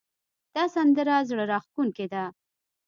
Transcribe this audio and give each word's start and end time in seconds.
دا 0.55 0.63
سندره 0.75 1.15
زړه 1.29 1.43
راښکونکې 1.51 2.05
ده 2.13 2.23